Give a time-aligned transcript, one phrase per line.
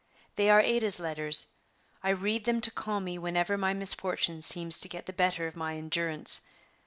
[0.35, 1.45] They are Ada's letters;
[2.01, 5.55] I read them to calm me whenever my misfortune seems to get the better of
[5.55, 6.41] my endurance.